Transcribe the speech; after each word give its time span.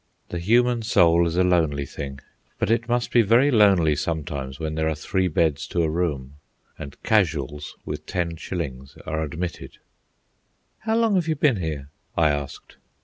The 0.29 0.39
human 0.39 0.81
soul 0.81 1.27
is 1.27 1.37
a 1.37 1.43
lonely 1.43 1.85
thing, 1.85 2.21
but 2.57 2.71
it 2.71 2.89
must 2.89 3.11
be 3.11 3.21
very 3.21 3.51
lonely 3.51 3.95
sometimes 3.95 4.59
when 4.59 4.73
there 4.73 4.89
are 4.89 4.95
three 4.95 5.27
beds 5.27 5.67
to 5.67 5.83
a 5.83 5.89
room, 5.91 6.37
and 6.75 6.97
casuals 7.03 7.75
with 7.85 8.07
ten 8.07 8.35
shillings 8.35 8.97
are 9.05 9.21
admitted. 9.21 9.77
"How 10.79 10.95
long 10.97 11.13
have 11.13 11.27
you 11.27 11.35
been 11.35 11.57
here?" 11.57 11.89
I 12.17 12.31
asked. 12.31 12.77